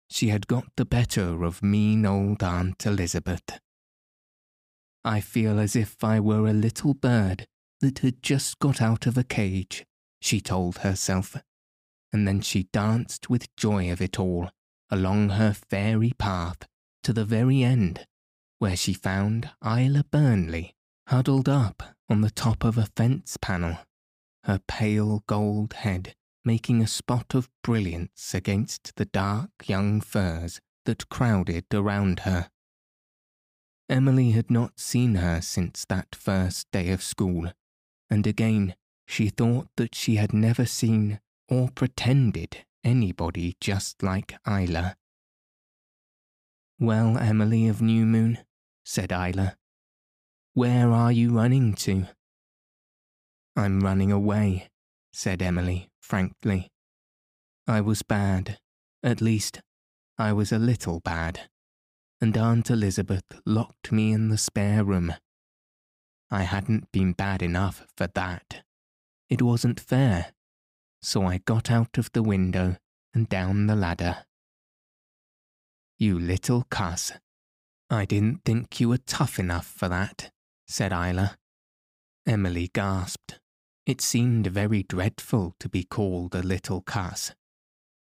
[0.10, 3.60] She had got the better of mean old Aunt Elizabeth.
[5.04, 7.46] I feel as if I were a little bird
[7.82, 9.86] that had just got out of a cage,
[10.20, 11.38] she told herself,
[12.12, 14.50] and then she danced with joy of it all
[14.90, 16.68] along her fairy path
[17.04, 18.06] to the very end
[18.60, 20.76] where she found Ilse Burnley
[21.08, 23.78] huddled up on the top of a fence panel,
[24.44, 26.14] her pale gold head
[26.46, 32.50] making a spot of brilliance against the dark young firs that crowded around her.
[33.90, 37.52] Emily had not seen her since that first day of school,
[38.10, 38.76] and again
[39.08, 41.20] she thought that she had never seen
[41.50, 44.96] or pretended anybody just like Ilse.
[46.80, 48.40] Well, Emily of New Moon,
[48.86, 49.56] said Ilse.
[50.54, 52.08] Where are you running to?
[53.56, 54.70] I'm running away,
[55.12, 56.72] said Emily frankly.
[57.68, 58.58] I was bad,
[59.04, 59.62] at least,
[60.18, 61.48] I was a little bad,
[62.20, 65.14] and Aunt Elizabeth locked me in the spare room.
[66.32, 68.64] I hadn't been bad enough for that.
[69.30, 70.34] It wasn't fair.
[71.02, 72.78] So I got out of the window
[73.14, 74.26] and down the ladder.
[75.98, 77.12] You little cuss.
[77.90, 80.32] I didn't think you were tough enough for that,
[80.68, 81.36] said Ilse.
[82.26, 83.40] Emily gasped.
[83.86, 87.34] It seemed very dreadful to be called a little cuss,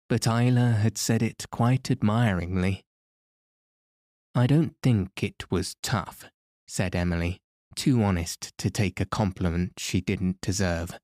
[0.07, 2.83] but Ilse had said it quite admiringly.
[4.35, 6.25] I don't think it was tough,
[6.67, 7.41] said Emily,
[7.75, 10.99] too honest to take a compliment she didn't deserve.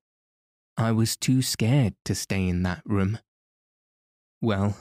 [0.78, 3.20] I was too scared to stay in that room.
[4.42, 4.78] Well,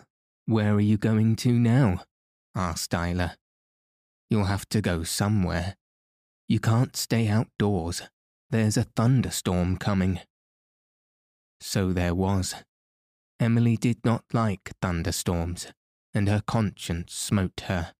[0.47, 2.03] where are you going to now?
[2.55, 3.37] asked Ilse.
[4.29, 5.77] You'll have to go somewhere.
[6.49, 8.03] You can't stay outdoors.
[8.51, 10.21] There's a thunderstorm coming.
[11.61, 12.57] So there was.
[13.39, 15.69] Emily did not like thunderstorms,
[16.13, 17.93] and her conscience smote her.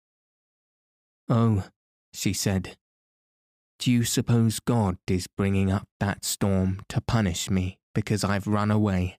[1.29, 1.65] Oh,
[2.13, 2.77] she said,
[3.79, 8.71] do you suppose God is bringing up that storm to punish me because I've run
[8.71, 9.19] away?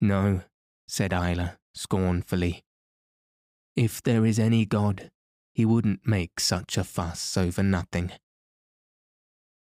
[0.00, 0.42] No,
[0.88, 2.64] said Ilse scornfully.
[3.76, 5.10] If there is any God,
[5.54, 8.12] he wouldn't make such a fuss over nothing.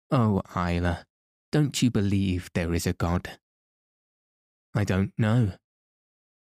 [0.09, 1.03] Oh, Ilse,
[1.51, 3.39] don't you believe there is a God?
[4.73, 5.53] I don't know.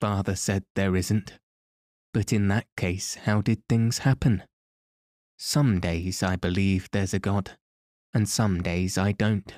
[0.01, 1.39] Father said there isn't.
[2.13, 4.43] But in that case, how did things happen?
[5.39, 7.53] Some days I believe there's a God,
[8.13, 9.55] and some days I don't.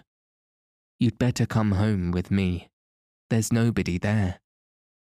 [1.01, 2.69] You'd better come home with me.
[3.31, 4.41] There's nobody there.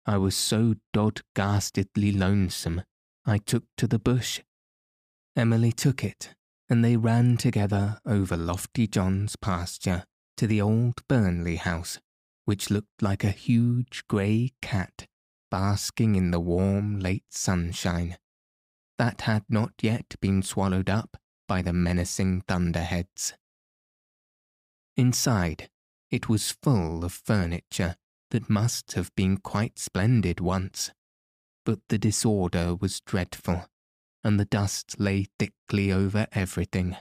[0.06, 2.84] I was so dod ghastedly lonesome,
[3.26, 4.42] I took to the bush.
[5.36, 6.36] Emily took it,
[6.70, 10.06] and they ran together over Lofty John's pasture
[10.38, 12.00] to the old Burnley house,
[12.46, 15.08] which looked like a huge grey cat
[15.50, 18.18] basking in the warm late sunshine
[19.00, 21.18] that had not yet been swallowed up
[21.48, 23.34] by the menacing thunderheads.
[24.96, 25.71] Inside,
[26.12, 27.96] it was full of furniture
[28.30, 30.92] that must have been quite splendid once,
[31.66, 33.66] but the disorder was dreadful,
[34.24, 36.96] and the dust lay thickly over everything.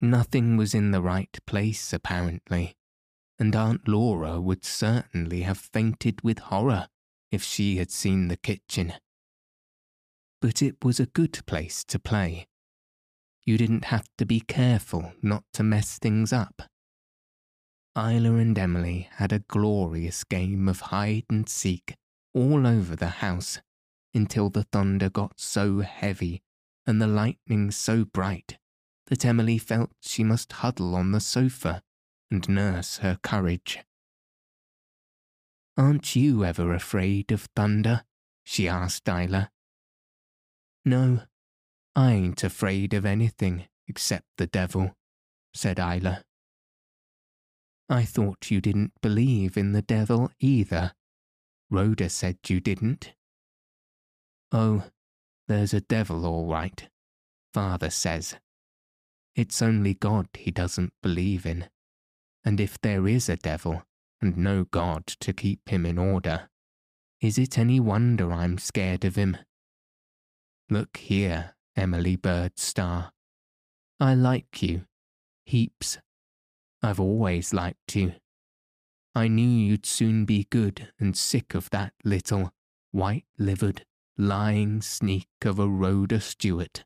[0.00, 2.74] Nothing was in the right place, apparently,
[3.38, 6.88] and Aunt Laura would certainly have fainted with horror
[7.30, 8.92] if she had seen the kitchen
[10.40, 12.46] but it was a good place to play.
[13.44, 16.62] You didn't have to be careful not to mess things up.
[17.96, 21.94] Ilse and Emily had a glorious game of hide and seek
[22.34, 23.62] all over the house
[24.12, 26.42] until the thunder got so heavy
[26.86, 28.58] and the lightning so bright
[29.06, 31.82] that Emily felt she must huddle on the sofa
[32.30, 33.78] and nurse her courage.
[35.78, 38.04] Aren't you ever afraid of thunder?
[38.44, 39.46] she asked Ilse.
[40.84, 41.22] No,
[41.94, 44.94] I ain't afraid of anything except the devil,
[45.54, 46.25] said Isla.
[47.88, 50.92] I thought you didn't believe in the devil either.
[51.70, 53.12] Rhoda said you didn't.
[54.50, 54.84] Oh,
[55.48, 56.88] there's a devil all right,
[57.54, 58.36] father says.
[59.34, 61.68] It's only God he doesn't believe in.
[62.44, 63.82] And if there is a devil,
[64.20, 66.48] and no God to keep him in order,
[67.20, 69.36] is it any wonder I'm scared of him?
[70.70, 73.12] Look here, Emily Byrd Starr.
[74.00, 74.86] I like you.
[75.44, 75.98] Heaps.
[76.86, 78.12] I've always liked you.
[79.12, 82.52] I knew you'd soon be good and sick of that little,
[82.92, 83.84] white-livered,
[84.16, 86.84] lying sneak of a Rhoda Stuart.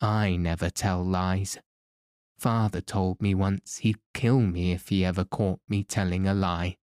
[0.00, 1.58] I never tell lies.
[2.38, 6.78] Father told me once he'd kill me if he ever caught me telling a lie.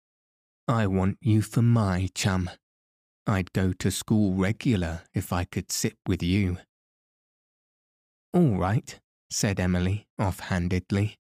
[0.67, 2.51] I want you for my chum,
[3.29, 6.59] I'd go to school regular if I could sit with you.
[8.35, 8.99] All right,
[9.31, 11.17] said Emily off-handedly.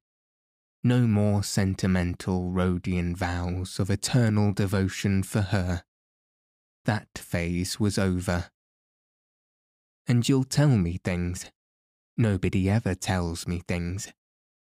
[0.88, 5.82] No more sentimental Rhodian vows of eternal devotion for her.
[6.86, 8.48] That phase was over.
[10.06, 11.50] And you'll tell me things.
[12.16, 14.14] Nobody ever tells me things.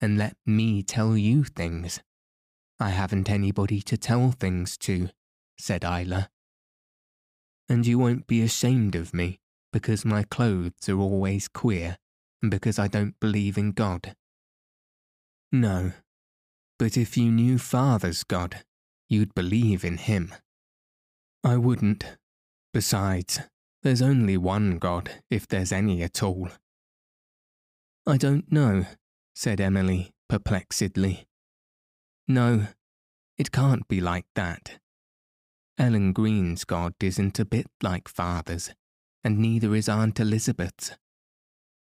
[0.02, 2.02] And let me tell you things.
[2.78, 5.08] I haven't anybody to tell things to,
[5.56, 6.28] said Ilse
[7.70, 9.40] and you won't be ashamed of me
[9.72, 11.96] because my clothes are always queer
[12.42, 14.14] and because I don't believe in God.
[15.52, 15.92] No,
[16.78, 18.64] but if you knew Father's God,
[19.08, 20.34] you'd believe in Him.
[21.44, 22.16] I wouldn't.
[22.72, 23.40] Besides,
[23.82, 26.48] there's only one God, if there's any at all.
[28.06, 28.86] I don't know,
[29.34, 31.26] said Emily perplexedly.
[32.26, 32.68] No,
[33.36, 34.78] it can't be like that.
[35.78, 38.72] Ellen Green's God isn't a bit like Father's,
[39.22, 40.92] and neither is Aunt Elizabeth's.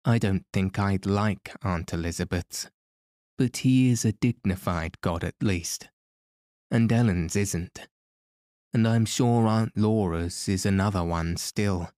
[0.05, 2.71] I don't think I'd like Aunt Elizabeth's,
[3.39, 5.89] but he is a dignified God at least,
[6.70, 7.87] and Ellen's isn't.
[8.76, 11.91] and I'm sure Aunt Laura's is another one still.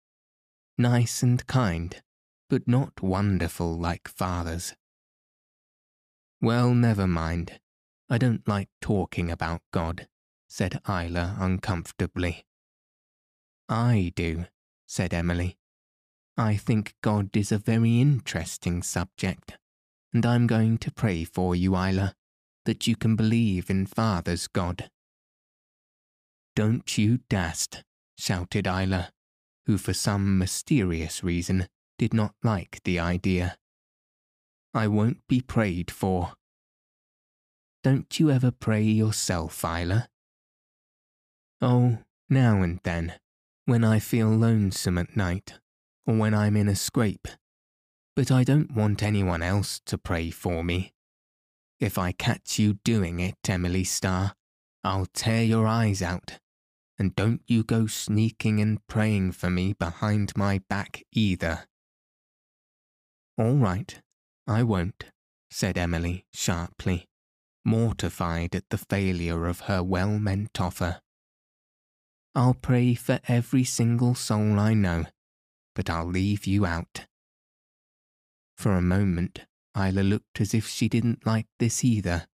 [0.78, 2.04] Nice and kind,
[2.52, 4.76] but not wonderful like father's.
[6.40, 7.60] Well, never mind.
[8.12, 10.08] I don't like talking about God,
[10.48, 12.46] said Ilse uncomfortably.
[13.68, 14.46] I do,
[14.86, 15.58] said Emily.
[16.38, 19.58] I think God is a very interesting subject,
[20.18, 22.12] and I'm going to pray for you, Ilse,
[22.66, 24.90] that you can believe in Father's God.
[26.56, 27.84] Don't you dast,
[28.18, 29.12] shouted Ilse,
[29.68, 31.68] who for some mysterious reason
[32.00, 33.58] did not like the idea.
[34.74, 36.34] I won't be prayed for.
[37.84, 40.08] Don't you ever pray yourself, Ilse?
[41.62, 43.14] Oh, now and then,
[43.66, 45.60] when I feel lonesome at night,
[46.08, 47.28] or when I'm in a scrape.
[48.18, 50.92] But I don't want anyone else to pray for me.
[51.80, 54.34] If I catch you doing it, Emily Starr,
[54.84, 56.40] I'll tear your eyes out.
[56.98, 61.68] And don't you go sneaking and praying for me behind my back either.
[63.38, 64.02] All right,
[64.48, 65.04] I won't,
[65.52, 67.06] said Emily sharply,
[67.64, 71.02] mortified at the failure of her well meant offer.
[72.34, 75.06] I'll pray for every single soul I know,
[75.76, 77.06] but I'll leave you out.
[78.58, 79.42] For a moment,
[79.76, 82.28] Ilse looked as if she didn't like this either.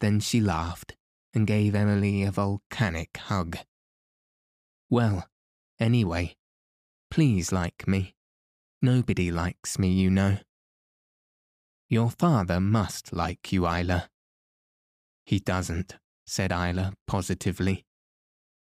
[0.00, 0.96] Then she laughed
[1.32, 3.58] and gave Emily a volcanic hug.
[4.90, 5.28] Well,
[5.78, 6.36] anyway,
[7.10, 8.14] please like me.
[8.82, 10.38] Nobody likes me, you know.
[11.88, 14.08] Your father must like you, Ilse.
[15.24, 17.84] He doesn't, said Ilse positively.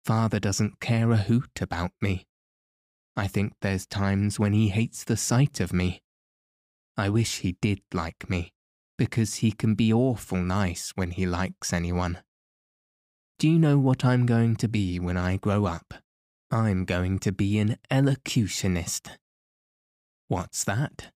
[0.04, 2.28] Father doesn't care a hoot about me.
[3.16, 6.02] I think there's times when he hates the sight of me.
[6.96, 8.52] I wish he did like me,
[8.98, 12.22] because he can be awful nice when he likes anyone.
[13.40, 15.96] Do you know what I'm going to be when I grow up?
[16.52, 19.18] I'm going to be an elocutionist.
[20.28, 21.12] What's that?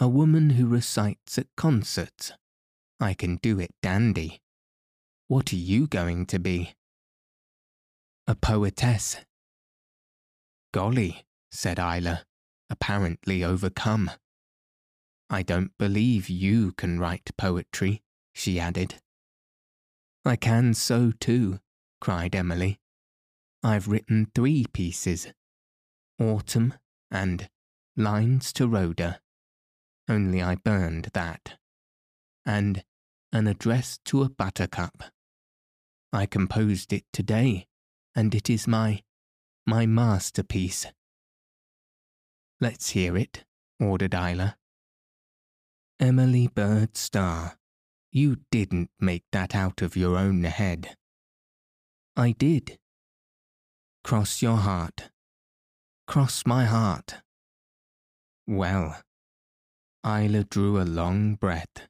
[0.00, 2.32] A woman who recites at concerts.
[2.98, 4.40] I can do it dandy.
[5.28, 6.74] What are you going to be?
[8.26, 9.18] A poetess.
[10.72, 12.24] Golly, said Ilse,
[12.68, 14.10] apparently overcome.
[15.34, 18.04] I don't believe you can write poetry,
[18.34, 19.02] she added.
[20.24, 21.58] I can so too,
[22.00, 22.78] cried Emily.
[23.60, 25.26] I've written three pieces
[26.20, 26.74] Autumn
[27.10, 27.50] and
[27.96, 29.20] Lines to Rhoda.
[30.08, 31.58] Only I burned that.
[32.46, 32.84] And
[33.32, 35.02] An Address to a Buttercup.
[36.12, 37.66] I composed it today,
[38.14, 39.02] and it is my,
[39.66, 40.86] my masterpiece.
[42.60, 43.44] Let's hear it,
[43.80, 44.54] ordered Ilse.
[46.00, 47.56] Emily Byrd Starr,
[48.10, 50.96] you didn't make that out of your own head.
[52.16, 52.78] I did.
[54.02, 55.10] Cross your heart.
[56.06, 57.16] Cross my heart.
[58.46, 59.00] Well,
[60.04, 61.88] Ilse drew a long breath.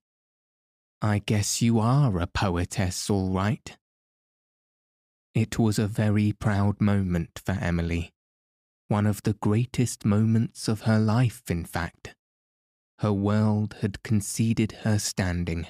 [1.02, 3.76] I guess you are a poetess, all right.
[5.34, 8.12] It was a very proud moment for Emily.
[8.88, 12.14] One of the greatest moments of her life, in fact.
[12.98, 15.66] Her world had conceded her standing.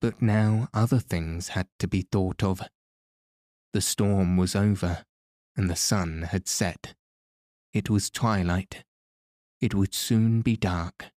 [0.00, 2.62] But now other things had to be thought of.
[3.72, 5.04] The storm was over,
[5.56, 6.94] and the sun had set.
[7.72, 8.84] It was twilight,
[9.60, 11.10] it would soon be dark.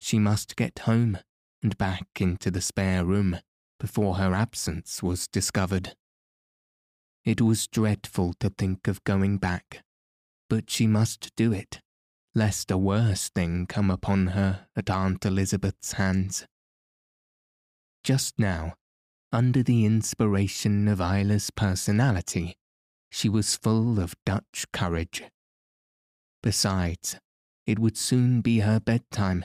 [0.00, 1.18] She must get home
[1.62, 3.38] and back into the spare room
[3.78, 5.94] before her absence was discovered.
[7.24, 9.84] It was dreadful to think of going back,
[10.48, 11.80] but she must do it,
[12.34, 16.46] lest a worse thing come upon her at Aunt Elizabeth's hands.
[18.04, 18.74] Just now,
[19.32, 22.54] under the inspiration of Ilse's personality,
[23.10, 25.22] she was full of Dutch courage.
[26.42, 27.18] Besides,
[27.66, 29.44] it would soon be her bedtime,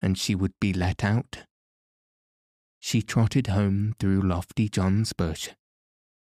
[0.00, 1.44] and she would be let out.
[2.78, 5.50] She trotted home through Lofty John's bush.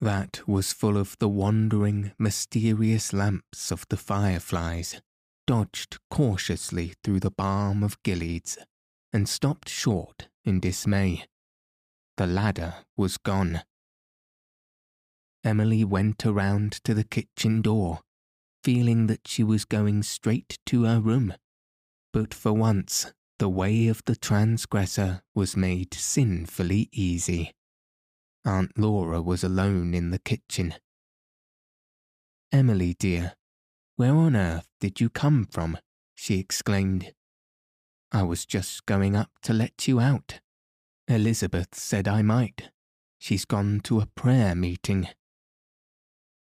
[0.01, 5.01] That was full of the wandering, mysterious lamps of the fireflies,
[5.51, 8.57] dodged cautiously through the balm of Gileads,
[9.13, 11.27] and stopped short in dismay.
[12.19, 13.63] The ladder was gone.
[15.43, 17.99] Emily went around to the kitchen door
[18.63, 21.35] feeling that she was going straight to her room.
[22.13, 27.51] But for once, the way of the transgressor was made sinfully easy.
[28.45, 30.75] Aunt Laura was alone in the kitchen.
[32.53, 33.35] Emily, dear,
[34.01, 35.77] where on earth did you come from?
[36.15, 37.13] she exclaimed.
[38.11, 40.41] I was just going up to let you out.
[41.07, 42.71] Elizabeth said I might.
[43.19, 45.09] She's gone to a prayer meeting.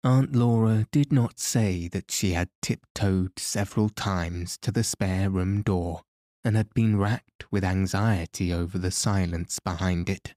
[0.03, 5.61] Aunt Laura did not say that she had tiptoed several times to the spare room
[5.61, 6.01] door
[6.47, 10.33] and had been racked with anxiety over the silence behind it.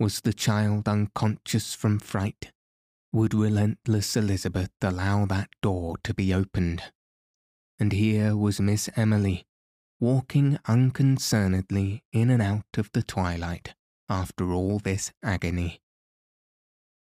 [0.00, 2.50] Was the child unconscious from fright?
[3.12, 6.92] Would relentless Elizabeth allow that door to be opened?
[7.80, 9.46] And here was Miss Emily,
[9.98, 13.74] walking unconcernedly in and out of the twilight
[14.08, 15.80] after all this agony.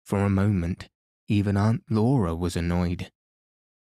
[0.06, 0.88] For a moment,
[1.28, 3.12] even Aunt Laura was annoyed.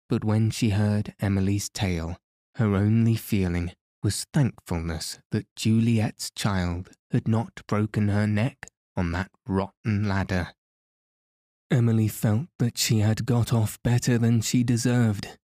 [0.07, 2.17] But when she heard Emily's tale,
[2.55, 3.71] her only feeling
[4.03, 10.53] was thankfulness that Juliet's child had not broken her neck on that rotten ladder.
[11.71, 15.37] Emily felt that she had got off better than she deserved.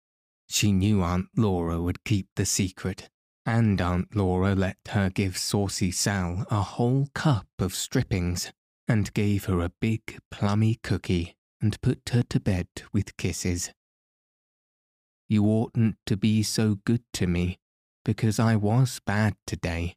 [0.48, 3.08] She knew Aunt Laura would keep the secret,
[3.46, 8.52] and Aunt Laura let her give Saucy Sal a whole cup of strippings
[8.88, 13.70] and gave her a big plummy cookie and put her to bed with kisses.
[15.28, 17.58] You oughtn't to be so good to me,
[18.04, 19.96] because I was bad today,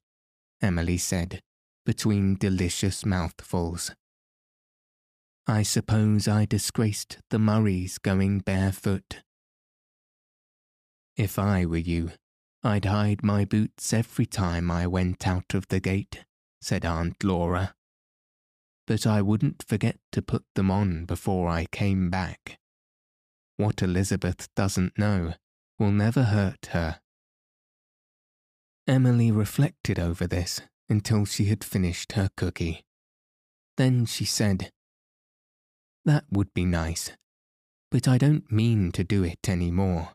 [0.62, 1.42] Emily said,
[1.86, 3.96] between delicious mouthfuls.
[5.50, 9.24] I suppose I disgraced the Murrays going barefoot.
[11.18, 12.12] If I were you,
[12.64, 16.24] I'd hide my boots every time I went out of the gate,
[16.62, 17.74] said Aunt Laura
[18.90, 22.58] but I wouldn't forget to put them on before I came back.
[23.56, 25.36] What Elizabeth doesn't know
[25.78, 27.00] will never hurt her.
[28.88, 32.84] Emily reflected over this until she had finished her cookie.
[33.78, 34.72] Then she said,
[36.06, 37.12] That would be nice,
[37.92, 40.10] but I don't mean to do it any more.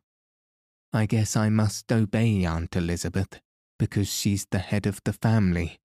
[0.93, 3.41] I guess I must obey Aunt Elizabeth
[3.79, 5.79] because she's the head of the family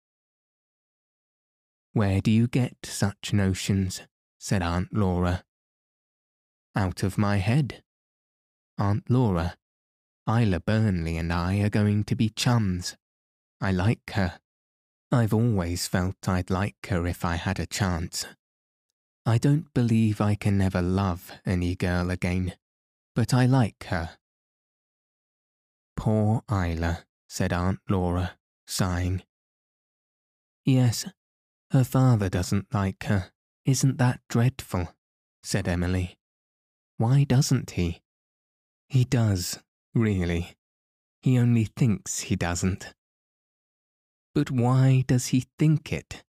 [1.94, 4.04] where do you get such notions?
[4.38, 5.44] said Aunt Laura.
[6.76, 7.84] Out of my head.
[8.78, 9.56] Aunt Laura,
[10.28, 12.96] Ilse Burnley and I are going to be chums.
[13.60, 14.40] I like her.
[15.12, 18.26] I've always felt I'd like her if I had a chance.
[19.30, 22.56] I don't believe I can ever love any girl again,
[23.14, 24.18] but I like her.
[25.96, 29.22] Poor Ilse, said Aunt Laura, sighing.
[30.66, 31.06] Yes,
[31.70, 33.30] her father doesn't like her.
[33.66, 34.96] Isn't that dreadful?
[35.44, 36.18] said Emily.
[36.98, 38.02] Why doesn't he?
[38.88, 39.60] He does,
[39.94, 40.56] really.
[41.22, 42.96] He only thinks he doesn't.
[44.34, 46.24] But why does he think it?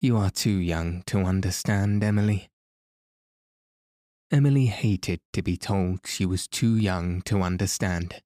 [0.00, 2.50] You are too young to understand, Emily.
[4.30, 8.22] Emily hated to be told she was too young to understand.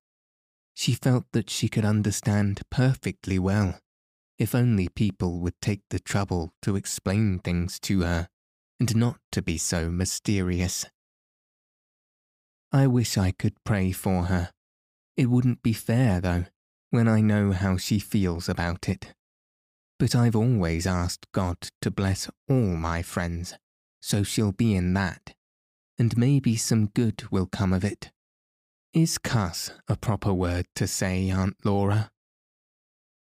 [0.75, 3.79] She felt that she could understand perfectly well
[4.39, 8.29] if only people would take the trouble to explain things to her
[8.81, 10.87] and not to be so mysterious.
[12.73, 14.51] I wish I could pray for her.
[15.16, 16.47] It wouldn't be fair, though,
[16.89, 19.12] when I know how she feels about it.
[20.01, 23.59] But I've always asked God to bless all my friends,
[24.01, 25.34] so she'll be in that,
[25.98, 28.11] and maybe some good will come of it.
[28.94, 32.11] Is cuss a proper word to say, Aunt Laura?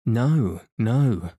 [0.05, 1.31] No, no.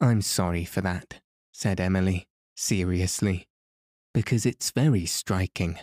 [0.00, 1.20] I'm sorry for that,
[1.52, 2.26] said Emily,
[2.56, 3.46] seriously,
[4.12, 5.78] because it's very striking.